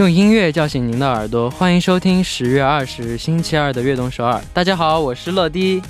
[0.00, 4.38] 用音乐叫醒您的耳朵，欢迎收听十月二十日星期二的《悦动首尔》。
[4.54, 5.82] 大家好，我是乐迪。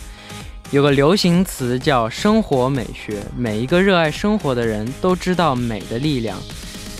[0.72, 6.36] 有个流行词叫“生活美学”，每一个热爱生活的人都知道美的力量。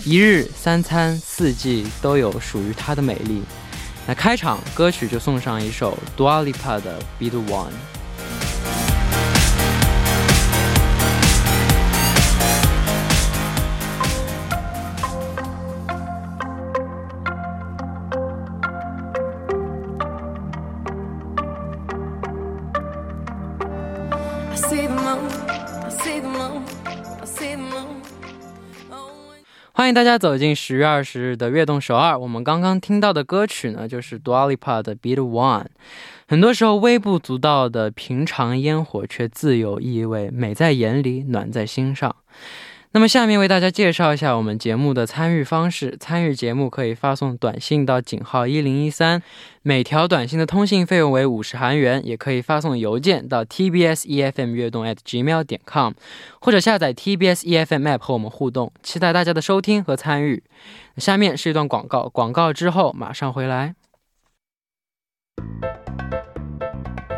[0.05, 3.41] 一日三餐四季都有属于它的美丽。
[4.07, 7.67] 那开场歌曲就送上一首 Dua Lipa 的《Be the One》。
[29.73, 32.17] 欢迎大家走进十月二十日的悦动首尔。
[32.17, 35.63] 我们刚刚听到的歌曲呢，就是 Dua Lipa 的《Beat One》。
[36.27, 42.15] 很多时候，微不足道的平常烟火，却自有意味，美在眼里，暖在心上。
[42.93, 45.95] 那么下面为大家介绍一下我们节目的参与方式。
[45.97, 49.23] 参与节目可以发送短信到井号一零一三，
[49.61, 55.93] 每条短信的通信费用为五十韩元；也可以发送邮件到 tbs efm 悦动 at gmail 点 com，
[56.41, 58.69] 或者下载 tbs efm app 和我们互动。
[58.83, 60.43] 期待大家的收听和参与。
[60.97, 63.75] 下面是一段广告，广告之后马上回来。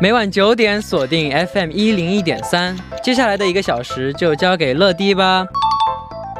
[0.00, 5.44] 每晚九点锁定 FM 一零一点三，接下来的一个小时就交给乐迪吧。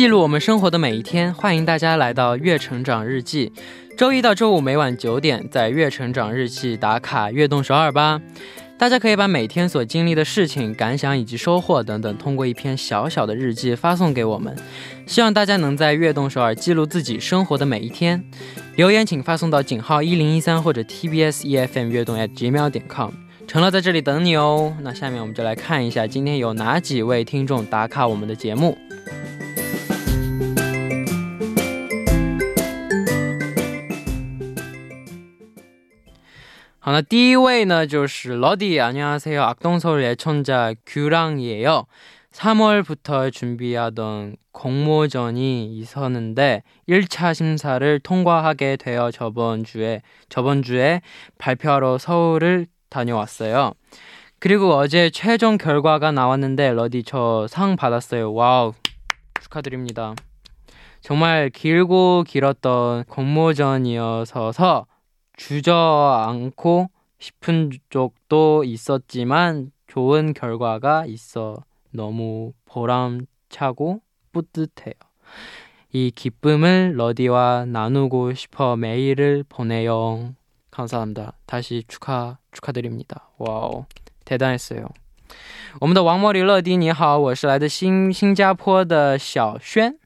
[0.00, 3.52] 记录我们生活的每一天，欢迎大家来到《月成长日记》。
[3.98, 8.18] 周一到周五每晚九点，在《月成长日记》打卡悦动首尔吧。
[8.78, 14.56] 大家可以把每天所经历的事情、感想以及收获等等，通过一篇小小的日记发送给我们。
[15.06, 18.24] 希望大家能在悦动首尔记录自己生活的每一天。
[18.76, 23.10] 留言请发送到井号一零一三或者 TBS EFM 悦动 at gmail 点 com。
[23.46, 24.74] 成乐在这里等你哦。
[24.80, 28.78] 那下面我们就来看一下今天有哪几位听众打卡我们的节目。
[36.79, 39.41] 好，那第一位呢就是 러디 안녕하세요.
[39.41, 41.85] 악동서울 애청자 규랑이에요.
[42.31, 51.01] 3월부터 준비하던 공모전이 있었는데 1차 심사를 통과하게 되어 저번 주에 저번 주에
[51.37, 53.73] 발표하러 서울을 다녀왔어요.
[54.39, 58.33] 그리고 어제 최종 결과가 나왔는데 러디 저 상 받았어요.
[58.33, 58.73] 와우.
[59.41, 60.13] 축하드립니다.
[61.01, 64.85] 정말 길고 길었던 공모전이어서
[65.39, 66.89] 주저앉고
[67.19, 71.57] 싶은 적도 있었지만 좋은 결과가 있어
[71.91, 74.93] 너무 보람차고 뿌듯해요.
[75.91, 80.35] 이 기쁨을 러디와 나누고 싶어 메일을 보내요.
[80.71, 81.33] 감사합니다.
[81.45, 83.29] 다시 축하 축하드립니다.
[83.37, 83.85] 와우
[84.25, 84.89] 대단했어요.
[85.79, 89.97] 我们的王茉莉乐迪你好，我是来自新新加坡的小轩。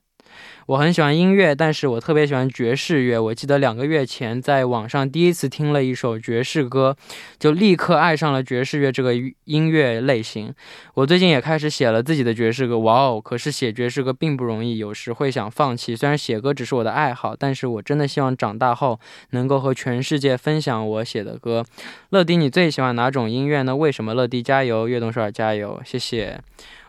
[0.67, 3.19] 我很喜欢音乐，但是我特别喜欢爵士乐。
[3.19, 6.97] 我记得两个月前在网上第一次听了一首爵士歌，
[7.39, 9.13] 就立刻爱上了爵士乐这个
[9.45, 10.55] 音乐类型。
[10.95, 13.21] 我最近也开始写了自己的爵士歌，哇哦！
[13.23, 15.95] 可是写爵士歌并不容易，有时会想放弃。
[15.95, 18.99] 虽然写歌只是我的爱好，但是我真的希望长大后
[19.31, 21.67] 能够和全世界分享我写的歌。
[22.09, 23.77] 乐迪，你最喜欢哪种音乐呢？
[23.77, 24.15] 为什么？
[24.15, 26.41] 乐迪加油，悦动少儿加油，谢谢。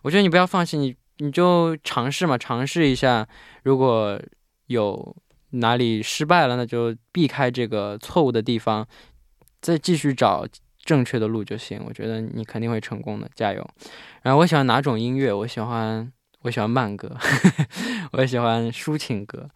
[0.04, 3.28] 我觉得你不要放弃，你你就尝试嘛，尝试一下。
[3.64, 4.22] 如果
[4.68, 5.16] 有
[5.52, 8.88] 哪里失败了，那就避开这个错误的地方，
[9.62, 10.46] 再继续找
[10.80, 11.82] 正确的路就行。
[11.88, 13.68] 我觉得你肯定会成功的，加油！
[14.22, 15.32] 然后我喜欢哪种音乐？
[15.32, 17.16] 我喜欢我喜欢慢歌，
[18.14, 19.50] 我喜欢抒情歌，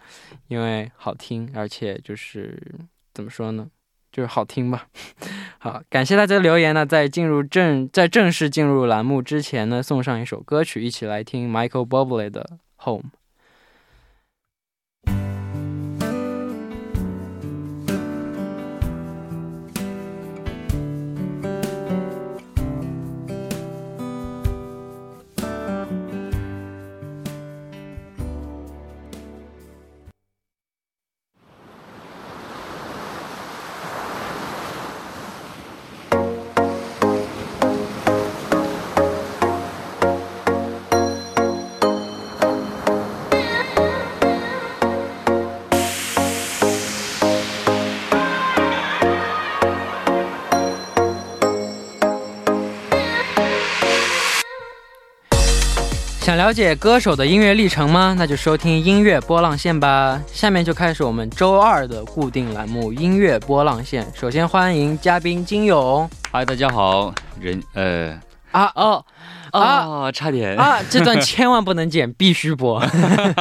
[0.48, 2.62] 因为好听，而且就是
[3.14, 3.68] 怎么说呢，
[4.12, 4.88] 就是好听吧。
[5.60, 6.86] 好，感谢大家的留言呢。
[6.86, 12.50] 在进入正在正式进入栏目之前呢，送上一首歌曲，一起来听 Michael b u b l y 的
[12.86, 13.04] 《Home》。
[56.50, 58.16] 了解歌手的音乐历程吗？
[58.18, 60.20] 那就收听音乐波浪线吧。
[60.34, 64.04] 下面就开始我们周二的固定栏目——音乐波浪线。
[64.16, 66.10] 首先欢迎嘉宾金勇。
[66.32, 67.14] 嗨，大家好。
[67.40, 68.20] 人呃
[68.50, 69.06] 啊哦
[69.52, 70.80] 啊，差点啊！
[70.90, 72.84] 这段千万不能剪，必须播。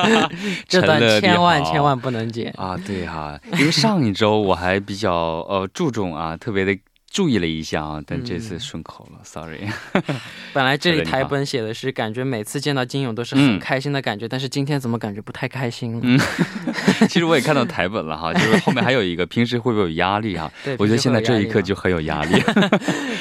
[0.68, 2.76] 这段千万千万不能剪啊！
[2.86, 5.10] 对哈，因为上一周我还比较
[5.48, 6.78] 呃注重啊，特别的。
[7.10, 9.60] 注意了一下啊，但这次顺口了，sorry。
[10.52, 16.00] 本来这里台本写的是感觉每次见到金勇都是很开心的感觉，但是今天怎么感觉不太开心了？
[16.04, 16.18] 嗯，
[17.08, 20.52] 其实我也看到台本了哈， 就是后面还有一个，平时会不会有压力哈？
[20.62, 22.34] 对，我觉得现在这一刻就很有压力。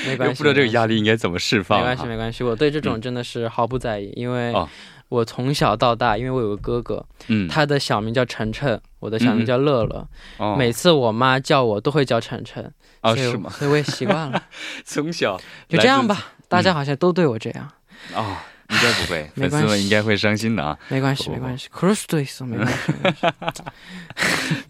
[0.06, 1.80] 没关系，不知道这个压力应该怎么释放。
[1.80, 4.54] 没关系，没关系，我对这种真的是毫不在意，因为
[5.10, 10.06] 我从小到大，因为我有个哥哥，嗯，他的小名叫晨晨，我的小名叫乐乐，
[10.58, 12.70] 每次我妈叫我都会叫晨晨。
[13.12, 13.50] 哦，是吗？
[13.50, 14.44] 所以我也习惯了。
[14.86, 17.72] 从小就这样吧，大家好像都对我这样。
[18.14, 18.38] 哦，
[18.70, 20.78] 应该不会， 粉丝们应该会伤心的啊。
[20.90, 22.76] 没关系，没关系，cross 对手没关系。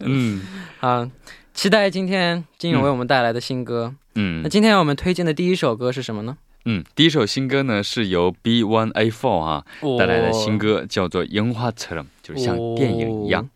[0.00, 0.42] 嗯，
[0.78, 1.08] 好，
[1.54, 3.94] 期待今天金勇为我们带来的新歌。
[4.14, 6.36] 嗯，那今天我们推荐的第一首歌是什么呢？
[6.64, 9.64] 嗯，第一首新歌呢是由 B One A Four 啊
[9.98, 13.48] 带来的新歌，叫做《樱花车》，就是像电影一样。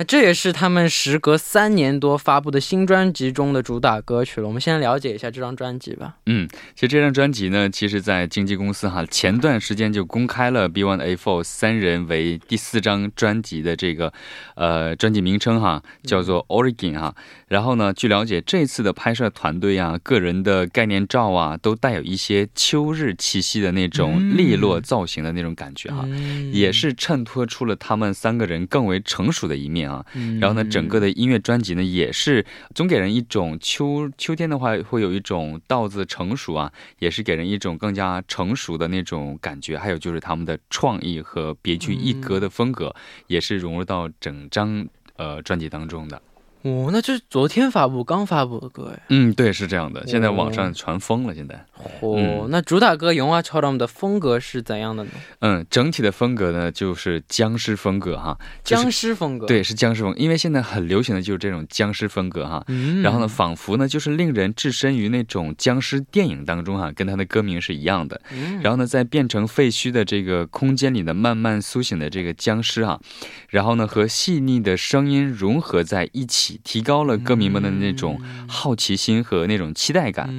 [0.00, 4.46] 那这也是他们时隔三年多发布的新专辑中的主打歌曲了。
[4.46, 6.16] 我们先了解一下这张专辑吧。
[6.24, 14.10] 嗯，其实这张专辑呢，其实，在经纪公司哈，前段时间就公开了 B One A Four 三人为第四张专辑的这个，
[14.54, 17.14] 呃，专辑名称哈，叫做 Origin 哈。
[17.48, 26.08] 然后呢，据了解，这次的拍摄团队啊，个人的概念照啊，都带有一些秋日气息的那种利落造型的那种感觉哈，
[26.54, 29.89] 也是衬托出了他们三个人更为成熟的一面。
[29.90, 30.06] 啊，
[30.40, 39.76] 然后呢，整个的音乐专辑呢，也是总给人一种秋秋天的话，会有一种稻子成熟啊，也是给人一种更加成熟的那种感觉。
[39.76, 42.94] 还有就是他们的创意和别具一格的风格，
[43.26, 46.22] 也是融入到整张呃专辑当中的。
[46.62, 49.02] 哦，那就是昨天发布、刚发布的歌哎。
[49.08, 50.06] 嗯，对，是这样的。
[50.06, 51.64] 现在网上传疯了，现在。
[52.00, 55.10] 哦，那主打歌《永华桥》他们的风格是怎样的呢？
[55.38, 58.36] 嗯，整体的风格呢，就是僵尸风格哈。
[58.62, 59.46] 僵尸风格。
[59.46, 62.62] 对，是僵尸风，因为现在很流行的就是这种僵尸风格哈。
[62.68, 63.00] 嗯。
[63.00, 68.20] 然后呢，仿佛呢，就是令人置身于那种僵尸电影当中哈，跟他的歌名是一样的。
[68.32, 68.60] 嗯。
[68.60, 73.00] 然后呢，在变成废墟的这个空间里呢，慢慢苏醒的这个僵尸哈，
[73.48, 76.49] 然后呢，和细腻的声音融合在一起。
[76.64, 80.32] 提高了歌迷们的那种好奇心和那种期待感，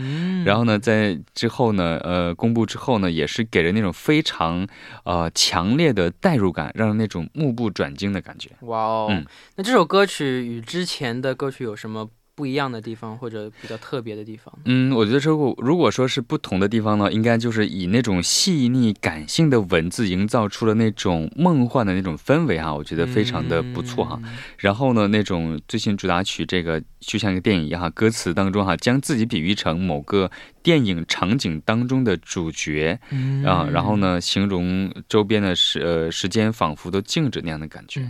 [0.43, 4.67] 然后呢，在之后呢，呃，公布之后呢，也是给人那种非常
[5.03, 8.49] 呃强烈的代入感，让人那种目不转睛的感觉。
[8.61, 9.23] 哇哦，
[9.55, 12.09] 那这首歌曲与之前的歌曲有什么？
[12.41, 24.19] 不一样的地方或者比较特别的地方，嗯，我觉得如果如果说是不同的地方呢，应该就是以那种细腻感性的文字营造出了那种梦幻的那种氛围哈，我觉得非常的不错哈。
[24.57, 30.31] 然后呢，那种最新主打曲这个就像一个电影一样哈，歌词当中哈，将自己比喻成某个
[30.63, 32.99] 电影场景当中的主角
[33.45, 38.01] 啊，然后呢，形容周边的时呃时间仿佛都静止那样的感觉。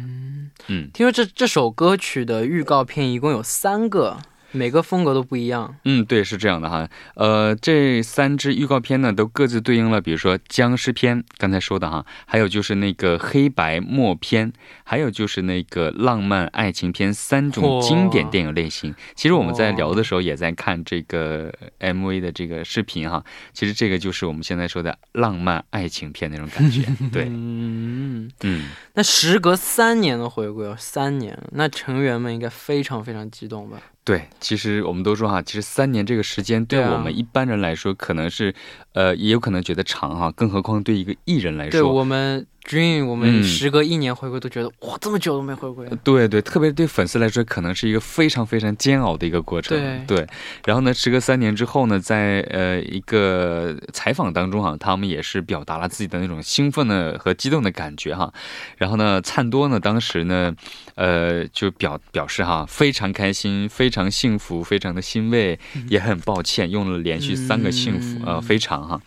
[0.68, 4.18] 嗯，听说这这首歌曲的预告片一共有三个。
[4.52, 5.76] 每个风格都不一样。
[5.86, 6.90] 嗯，对，是这样的哈。
[7.16, 14.52] 呃，这三支预告片呢，都各自对应了，比如说僵尸片，刚才说的哈，还有就是那个黑白默片，
[14.84, 18.94] 还有就是那个浪漫爱情片，三种经典电影类型。
[19.16, 23.24] 其实我们在聊的时候也在看这个 MV 的这个视频哈。
[23.54, 26.82] 其实这个就是我们现在说的浪漫爱情片那种感觉。
[27.12, 28.70] 对，嗯嗯。
[28.94, 33.82] 那时隔三年的回归，三年，那成员们应该非常非常激动吧？
[34.04, 38.54] 对，其实我们都说哈，其实三年这个时间对我们一般人来说，可能是，
[38.94, 42.48] 呃，也有可能觉得长哈，更何况对一个艺人来说，对我们。
[42.68, 45.88] Dream，我们时隔一年回归都觉得哇，这么久都没回归。
[46.04, 49.78] 对对，特别对粉丝来说，可能是一个非常非常煎熬的一个过程。
[49.78, 50.28] 对对。
[50.66, 58.32] 然后呢，时隔三年之后呢，在呃一个采访当中哈，他们也是表达了自己的那种兴奋的和激动的感觉哈。
[58.78, 60.56] 然后呢，灿多呢当时呢，
[60.96, 69.02] 呃就表表示哈，非常开心，非常幸福，非常的欣慰，也很抱歉，用了连续三个幸福呃非常哈。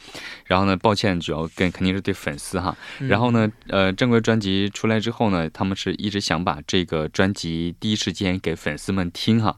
[0.46, 2.76] 然后呢，抱歉，主要跟肯定是对粉丝哈。
[3.00, 9.56] 然后呢，呃，正规专辑出来之后呢，他们是一直想把这个专辑第一时间给粉丝们听哈。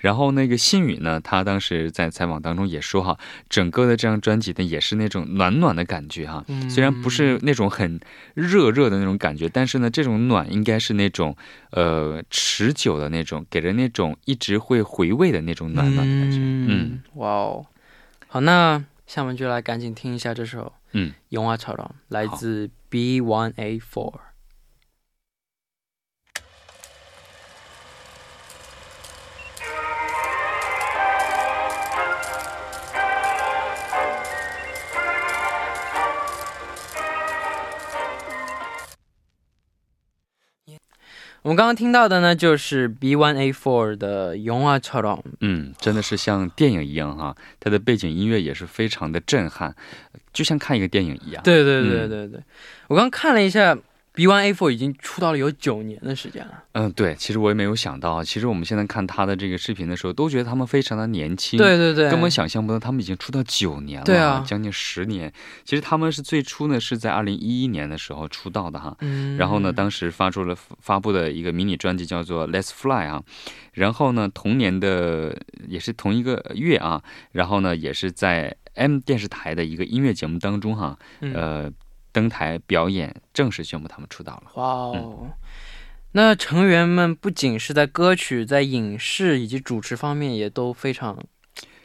[0.00, 3.18] 然后那个信宇呢，他当时在采访当中也说哈，
[3.48, 6.44] 整个的这张专辑呢，也是那种暖暖的感觉哈。
[6.68, 7.98] 虽然不是那种很
[8.34, 11.36] 热热的那种感觉，但是呢，这种暖应该是那种
[11.70, 16.38] 呃持久的那种，给人那种一直会回味的那种暖暖的感觉。
[16.38, 17.66] 嗯，哇哦，
[18.26, 18.84] 好那。
[19.06, 24.14] 下面就来赶紧听一下这首《嗯，樱花草堂》，来自 B One A Four。
[41.45, 45.19] 我们刚刚听到的呢，就是 B1A4 的《영화처럼》。
[45.39, 49.75] 嗯，真的是像电影一样哈，它的背景音乐也是非常的震撼，
[50.31, 51.41] 就像看一个电影一样。
[51.43, 52.39] 对对对嗯对对，
[52.87, 53.75] 我刚看了一下
[54.16, 56.64] ，B1A4 已经出道了有九年的时间了。
[56.72, 61.58] 嗯，对，其实我也没有想到，其实我们现在看他的这个视频的时候，都觉得他们非常的年轻。
[61.58, 65.32] 对对对，根本想象不到他们已经出道九年了，对啊将近十年。
[65.64, 73.22] 其实他们是最初呢是在二零一一年的时候出道的哈，嗯，然后呢，当时发出了发布的一个迷你专辑叫做《Let's Fly》啊，
[73.72, 81.72] 然后呢，同年的也是同一个月啊，然后呢，也是在 M 电视台的一个音乐节目当中哈，嗯呃，
[82.16, 84.50] 登台表演，正式宣布他们出道了。
[84.54, 85.28] 哇哦。
[86.12, 91.22] 那成员们不仅是在歌曲、在影视以及主持方面，也都非常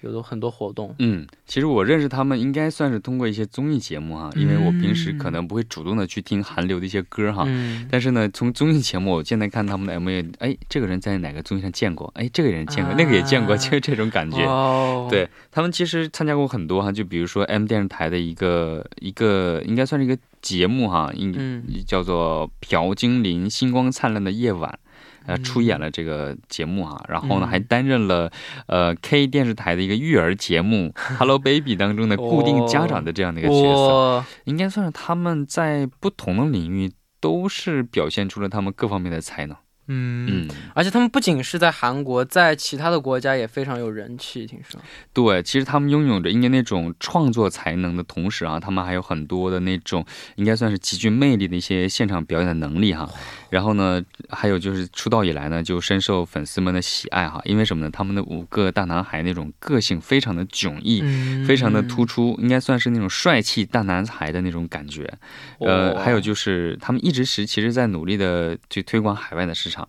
[0.02, 0.96] 有很多活动。
[1.00, 12.12] 嗯，其实我认识他们应该算是通过一些综艺节目哈，因为我平时嗯可能不会主动的去听韩流的一些歌哈，嗯，但是呢，从综艺节目我现在看他们的 MV，哎，这个人在哪个综艺上见过？
[12.16, 14.44] 哎，这个人见过，那个也见过，啊 就是这种感觉。
[14.46, 24.80] 哦，对他们其实参加过很多哈，就比如说 M 电视台的一个一个应该算是一个节目哈，应、嗯叫做《朴精灵星光灿烂的夜晚》。
[25.26, 27.52] 呃，嗯出演了这个节目啊，然后呢，嗯。
[27.52, 28.32] 还担任了
[28.68, 39.58] 呃 K 电视台的一个育儿节目 《Hello Baby》当中的固定家长的这样的一个角色，应该算是他们在不同的领域都是表现出了他们各方面的才能。
[39.92, 44.80] 嗯，嗯，而且他们不仅是在韩国，在其他的国家也非常有人气，听说。
[45.14, 50.06] 对，其实他们拥有着应该那种创作才能的同时啊，他们还有很多的那种
[50.36, 53.10] 应该算是极具魅力的一些现场表演的能力哈。
[53.50, 57.42] 然后呢，还有就是出道以来呢，就深受粉丝们的喜爱哈。
[57.44, 57.90] 因为什么呢？
[57.92, 61.02] 他们的五个大男孩那种个性非常的迥异。
[61.04, 65.12] 嗯非常的突出，应该算是那种帅气大男孩的那种感觉。
[65.60, 69.81] 呃，哦还有就是他们一直是其实在努力的去推广海外的市场，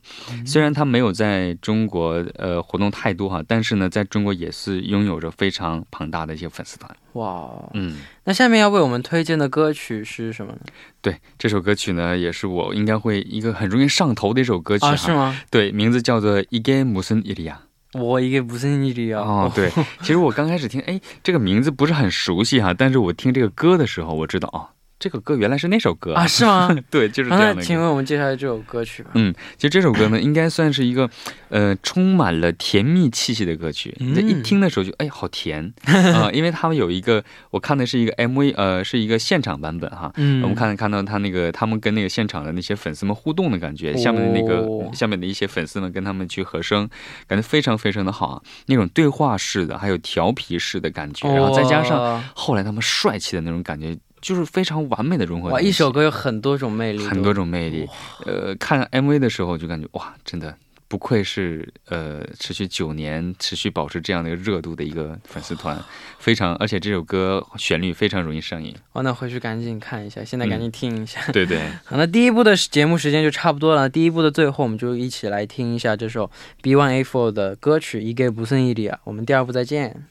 [0.46, 6.90] 虽然他没有在中国呃活动太多哈，但是呢，在中国也是拥有着非常庞大的一些粉丝团。
[7.14, 10.60] 哇，嗯，那下面要为我们推荐的歌曲是什么呢？
[11.00, 14.96] 对，这首歌曲呢，也是我应该会一个很容易上头的一首歌曲啊？
[14.96, 15.38] 是吗？
[15.50, 17.60] 对，名字叫做《一个不森伊利亚》。
[18.00, 19.18] 我一个不森伊利亚。
[19.18, 19.70] 哦，对，
[20.00, 24.72] 其实我刚开始听，哎，这个名字不是很熟悉哈，但是我听这个歌的时候，我知道啊。
[25.02, 26.72] 这个歌原来是那首歌啊，是吗？
[26.88, 27.60] 对，就是这样的歌。
[27.60, 29.10] 请为我们介绍这首歌曲吧。
[29.14, 31.10] 嗯，其实这首歌呢，应该算是一个，
[31.48, 33.92] 呃，充满了甜蜜气息的歌曲。
[33.98, 40.12] 嗯你这一听的时候就，哎，好甜 啊、因为他们有一个，我看的是一个 MV，呃，是一个现场版本哈。
[40.14, 46.88] 嗯我们看看到他那个他们跟那个现场的那些粉丝们互动的感觉，下面的那个、哦下面的一些粉丝们跟他们去和声，
[47.26, 57.86] 感觉非常非常的好啊，那种对话式的，还有调皮式的感觉，然后再加上后来他们帅气的那种感觉，就是非常完美的融合哇，一首歌有很多种魅力，很多种魅力。
[58.24, 65.76] 呃，看 MV 的时候就感觉哇，真的不愧是呃持续九年、持续保持这样的一个热度的一个粉丝团，
[66.20, 68.74] 非常，而且这首歌旋律非常容易上瘾。
[68.92, 71.20] 哦，那回去赶紧看一下，现在赶紧听一下。
[71.32, 73.88] 对对， 好，那第一部的节目时间就差不多了。
[73.88, 76.30] 第一部的最后，我们就一起来听一下这首
[76.62, 79.00] B1A4 的歌曲《一个不剩一里》啊。
[79.04, 80.04] 我们第二部再见。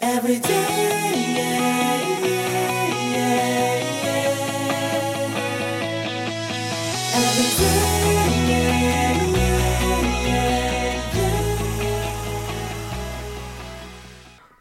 [0.00, 0.97] Every day,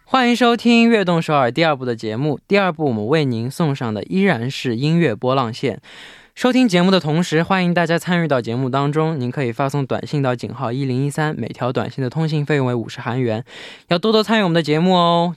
[0.10, 2.40] 欢迎收听《悦动首尔》第二部的节目。
[2.48, 5.82] 第二部我们为您送上的依然是音乐波浪线。
[6.34, 9.20] 收听节目的同时，欢迎大家参与到节目当中。
[9.20, 13.44] 您可以发送短信到井号一零一三，每条短信的通信费用为五十韩元。
[13.90, 15.36] 要多多参与我们的节目哦。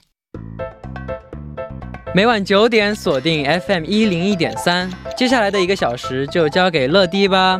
[2.15, 7.59] 每晚九点锁定 FM 一零一点三，接下来的一个小时就交给乐迪吧。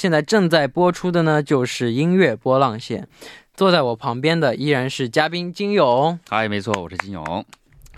[0.00, 3.06] 现在正在播出的呢，就是音乐波浪线。
[3.52, 6.18] 坐在我旁边的依然是嘉宾金勇。
[6.30, 7.44] 嗨，没错，我是金勇。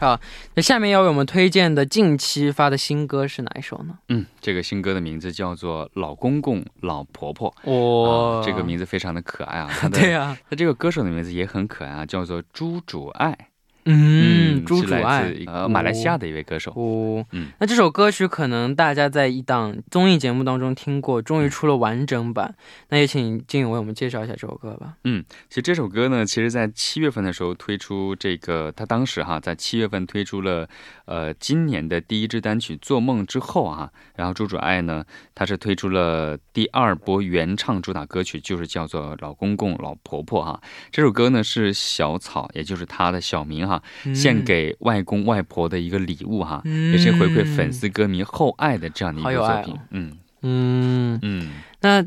[0.00, 0.18] 好
[0.56, 3.96] 那下面要为我们推荐的近期发的新歌是哪一首呢？
[4.08, 7.54] 嗯，这个新歌的名字叫做《老公公老婆婆》。
[7.70, 9.70] 哇、啊，这个名字非常的可爱啊！
[9.94, 13.38] 对呀、他这个歌手的名字也很可爱啊，叫做朱主爱。
[13.84, 16.72] 嗯，朱是来主爱，呃马来西亚的一位歌手。
[16.72, 22.54] 哦，嗯那这首歌曲可能大家在一档综艺节目当中听过，终于出了完整版。
[22.88, 24.94] 那也请金勇为我们介绍一下这首歌吧。
[25.04, 30.68] 嗯其实这首歌呢，其实在七月份的时候推出这个，他当时哈在七月份推出了
[31.04, 35.04] 呃今年的第一支单曲《做梦》之后啊，然后朱主爱呢，
[35.34, 40.60] 他是推出了第二波原唱主打歌曲，就是叫做《老公公老婆婆》哈。
[40.90, 43.82] 这首歌呢是小草，也就是他的小名哈，
[44.14, 49.76] 献给外公外婆的一个礼物哈，嗯也是回馈粉丝歌迷厚爱的这样的一个作品。
[49.90, 51.50] 嗯嗯，嗯。
[51.80, 52.04] 那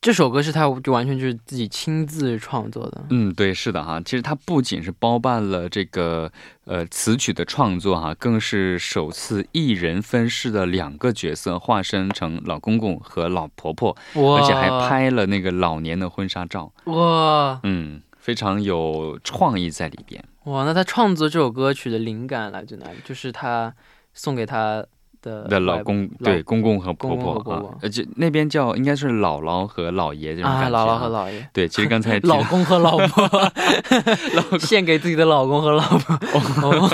[0.00, 3.04] 这首歌是他就完全就是自己亲自创作的。
[3.10, 4.00] 嗯，对，是的哈。
[4.04, 6.30] 其实他不仅是包办了这个
[6.64, 16.72] 呃词曲的创作哈，更是首次一人分饰的两个角色，化身成老公公和老婆婆，而且还拍了那个老年的婚纱照。
[16.84, 20.24] 哇嗯，非常有创意在里边。
[20.48, 20.64] 哇！
[20.64, 22.98] 那他创作这首歌曲的灵感来自哪里？
[23.04, 23.74] 就是他
[24.14, 24.84] 送给他
[25.22, 31.48] 的的老公老对公公和婆婆啊，而且那边叫应该是姥姥和姥爷这种啊，感觉、姥姥和姥爷。
[31.52, 33.52] 对，其实刚才 老公和老婆，
[34.60, 36.14] 献给自己的老公和老婆。
[36.62, 36.90] 哦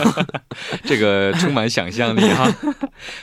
[0.85, 2.49] 这个充满想象力哈。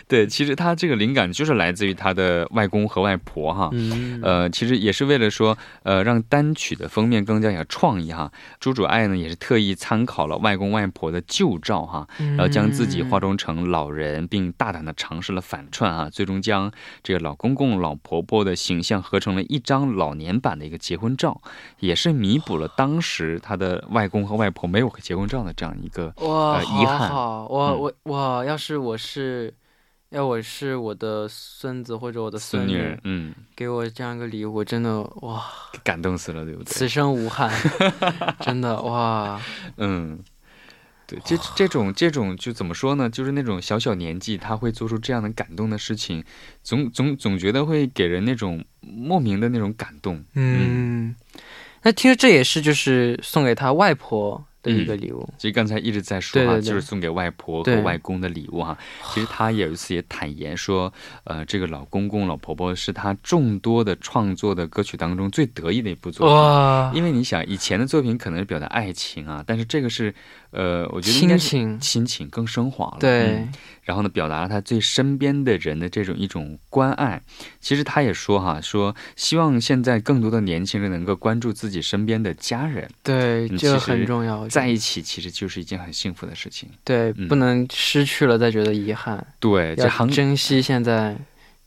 [0.08, 3.70] 对，其实他这个灵感就是来自于他的外公和外婆哈。
[3.72, 8.30] 嗯，呃，其实也是为了说，呃，让单曲的封面更加有创意哈。
[8.60, 16.72] 朱主爱呢也是特意参考了外公外婆的旧照哈，然然后将自己化妆成老人，并大胆的尝试了反串啊，最终将
[17.04, 21.42] 这个老公公、老婆婆的形象合成了一张老年版的一个结婚照，
[21.80, 29.54] 也是弥补了当时他的外公和外婆没有结婚照的这样一个哇，呃遗憾好好我嗯我哇，要是我是，
[30.10, 35.44] 要我是我的孙子或者我的孙孙女，嗯，给我这样一个礼物，我真的哇，
[35.84, 36.72] 感动死了，对不对？
[36.72, 37.50] 此生无憾，
[38.42, 39.40] 真的哇，
[39.78, 40.20] 嗯，
[41.12, 43.10] 对，这这种这种就怎么说呢？
[43.10, 46.24] 就是那种小小年纪他会做出这样的感动的事情，
[46.64, 50.24] 总总总觉得会给人那种莫名的那种感动。
[50.36, 51.16] 嗯，
[51.84, 58.78] 那听说这也是就是送给他外婆的一个礼物，其实刚才一直在说哈，对对对就是送给外婆和外公的礼物哈。
[59.12, 60.94] 其实他有一次也坦言说，
[61.24, 66.36] 呃，这个老公公老婆婆是他众多的创作的歌曲当中最得意的一部作品。
[66.36, 70.14] 哇，因为你想，以前的作品可能是表达爱情啊，但是这个是，
[70.52, 72.98] 呃，我觉得亲情，亲情更升华了。
[73.00, 73.28] 对。
[73.28, 73.50] 嗯，
[73.84, 77.22] 然后呢，表达了他对身边的人的这种一种关爱。
[77.60, 86.70] 其实他也说哈，说希望现在更多的年轻人能够关注自己身边的家人，对，嗯这个很重要，在一起其实就是一件很幸福的事情。
[86.84, 91.18] 对，嗯不能失去了再觉得遗憾，对，要珍惜现在，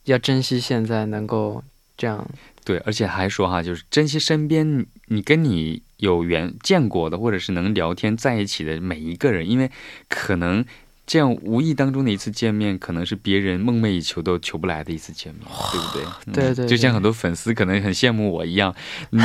[0.05, 1.63] 要珍惜现在能够
[1.97, 2.27] 这样，
[2.63, 9.69] 对，而且还说哈，就是珍惜身边你跟你有缘见过的，或者是能聊天在一起的每一个人，因为
[10.07, 10.65] 可能。
[11.07, 16.03] 这样无意当中的一次见面，可能是别人梦寐以求都求不来的一次见面，对不对？
[16.25, 18.73] 嗯对对对就像很多粉丝可能很羡慕我一样，
[19.11, 19.21] 嗯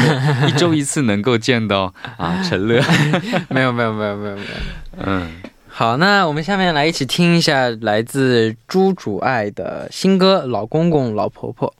[0.47, 2.83] 一周一次能够见到啊陈乐，
[3.49, 4.49] 没有没有没有没有没有。
[4.99, 5.33] 嗯，
[5.69, 11.75] 好，那我们下面来一起听一下来自朱主爱的新歌《老公公老婆婆》。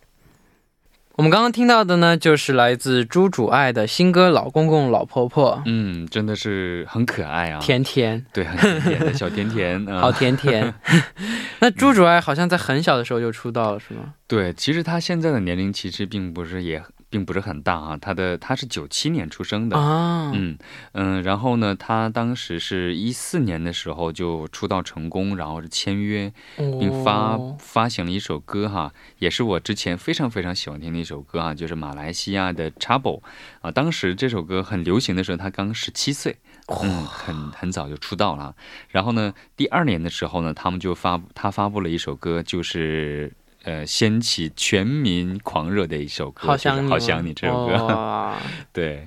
[1.21, 10.73] 我们刚刚听到的呢，就是来自朱主爱的新歌《老公公老婆婆》，嗯，真的是很可爱啊，甜甜，对，很甜甜的小甜甜啊， 好甜甜。
[11.61, 14.15] 那朱主爱好像在很小的时候就出道了，是吗？
[14.27, 19.77] 对，其实他现在的年龄其实并不是也并不是很大啊，他的他是九七年出生的。
[19.77, 20.57] 啊，嗯
[20.93, 33.21] 嗯，然后呢，他当时是一四年的时候就出道成功，然后是签约，并发、哦发行了一首歌哈，也是我之前非常非常喜欢听的一首歌啊，就是马来西亚的 Trouble
[33.61, 33.71] 啊。
[33.71, 36.37] 当时这首歌很流行的时候，他刚十七岁，
[36.69, 38.55] 嗯，很很早就出道了。
[38.89, 43.33] 然后呢，第二年的时候呢，他们就发他发布了一首歌，就是。
[43.65, 48.33] 呃，掀起全民狂热的一首歌，好想你，好想你这首歌，
[48.73, 49.07] 对，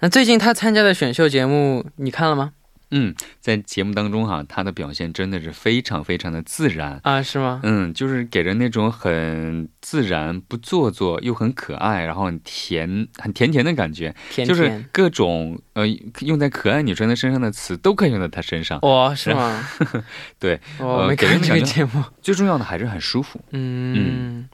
[0.00, 2.52] 那最近他参加的选秀节目，你看了吗？
[2.90, 7.00] 嗯，在节目当中哈、他的表现真的是非常非常的自然。
[7.04, 7.60] 啊，是吗？
[7.62, 14.14] 嗯，就是给人那种很自然、不做作又很可爱，然后很甜、很甜甜的感觉。
[14.30, 14.84] 甜就是。
[14.92, 15.86] 各种呃
[16.20, 18.78] 用在可爱女生的身上的词都可以用在她身上。
[18.82, 19.64] 哇，是吗？
[20.38, 22.04] 对，我呃没看这个给人感觉节目。
[22.20, 23.40] 最重要的还是很舒服。
[23.52, 24.48] 嗯，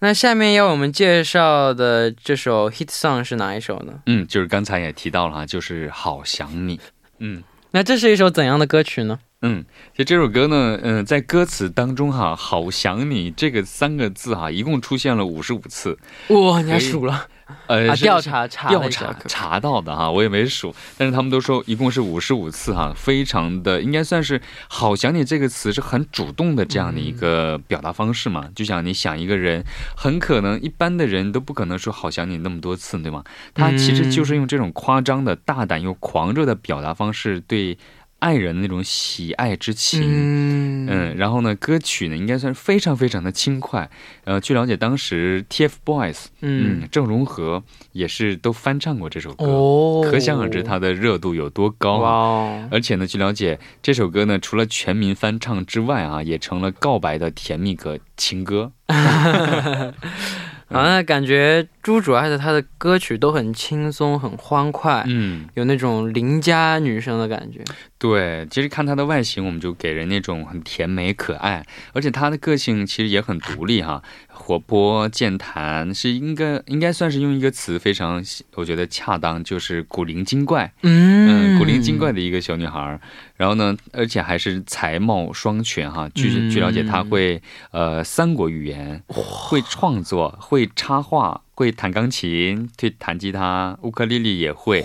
[0.00, 4.00] 那下面要我们介绍的这首 hit song 是哪一首呢？
[4.06, 6.76] 嗯，就是刚才也提到了哈，就是《好想你》。
[7.18, 7.42] 嗯。
[7.72, 9.20] 那这是一首怎样的歌曲呢？
[9.42, 15.96] 嗯，其实这首歌呢，嗯、在歌词当中哈，“好想你”这个三个字哈，一共出现了五十五次。
[16.28, 17.28] 哇，你还数了
[17.66, 17.94] 呃，啊？
[17.96, 28.48] 调查查调查查到的哈，我也没数，但是他们都说一共是五十五次哈，非常的应该算是“好想你”这个词是很主动的这样的一个表达方式嘛。
[28.54, 29.64] 就像你想一个人，
[29.96, 33.22] 很可能一般的人都不可能说“好想你”那么多次，对吗？
[33.54, 37.76] 他其实就是用这种夸张的、大胆又狂热的表达方式对
[38.20, 40.00] 爱人的那种喜爱之情。
[40.04, 43.90] 嗯嗯，然后呢，歌曲呢应该算是非常非常的轻快。
[44.24, 52.14] 呃，据了解，当时 TFBOYS，嗯，郑容和也是都翻唱过这首歌，哦，可想而知它的热度有多高哇啊！
[52.14, 58.72] 哦，而且呢，据了解，这首歌呢，除了全民翻唱之外啊，也成了告白的甜蜜歌情歌。
[60.72, 67.60] 好，那感觉朱主爱的她的歌曲都很轻松，很欢快，嗯，有那种邻家女生的感觉。
[67.98, 80.72] 对，其实看她的外形，我们就给人那种很甜美可爱，而且她的个性其实也很独立哈，活泼健谈，是应该应该算是用一个词非常我觉得恰当，就是古灵精怪。
[80.82, 81.28] 嗯，
[81.60, 82.98] 古灵精怪的一个小女孩儿，
[83.36, 86.08] 然后呢，而且还是才貌双全哈。
[86.14, 94.82] 据嗯据了解，她会呃三国语言，会创作，会插画，会弹钢琴，会弹吉他，乌克丽丽也会，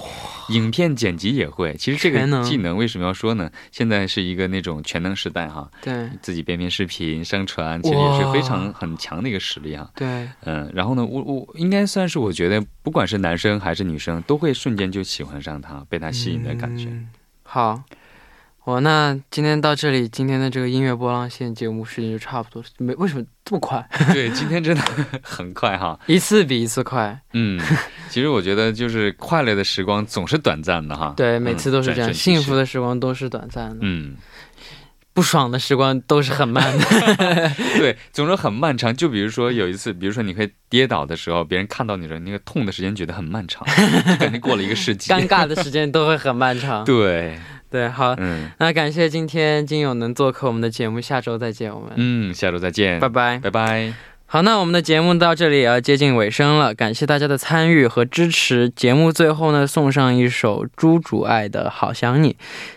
[0.49, 1.73] 影片剪辑也会。
[1.79, 3.49] 其实这个技能为什么要说呢？
[3.71, 9.89] 现在是一个那种全能时代哈，对自己编编视频上传，其实也是非常很强的一个实力哈。
[9.95, 16.89] 对，嗯，然后呢，我我应该算是我觉得，不管是男生还是女生，都会瞬间就喜欢上他，被他吸引的感觉。
[16.89, 17.07] 嗯
[17.47, 17.81] 好，
[18.65, 22.63] 我那今天到这里，今天的这个音乐波浪线节目时间就差不多。
[22.79, 23.87] 没为什么这么快？
[24.11, 24.81] 对，今天真的
[25.21, 25.99] 很快哈。
[26.07, 27.15] 一次比一次快。
[27.33, 27.61] 嗯，
[28.09, 31.13] 其实我觉得就是快乐的时光总是短暂的哈。
[31.15, 34.15] 对，每次都是这样，幸福的时光都是短暂的，嗯，
[35.13, 36.85] 不爽的时光都是很慢的。
[37.77, 38.91] 对，总是很漫长。
[38.95, 45.13] 就比如说有一次，比如说你会跌倒的时候，别人看到你的那个痛的时间觉得很漫长，就感觉过了一个世纪。
[45.13, 46.83] 尴尬的时间都会很漫长。
[46.83, 53.39] 对，对，好，嗯那感谢今天金勇能做客我们的节目，下周再见，我们，嗯，下周再见，拜拜。
[53.39, 53.93] 拜拜。
[54.27, 58.69] 好，那我们的节目到这里也要接近尾声了，感谢大家的参与和支持。
[58.69, 62.33] 节目最后呢，送上一首朱主爱的《好想你》，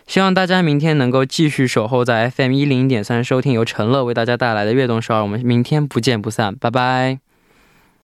[0.07, 5.23] 希望大家明天能够继续守候在 FM 一零点三，收听由陈乐为大家带来的悦动少儿。
[5.23, 7.28] 我们明天不见不散，拜拜。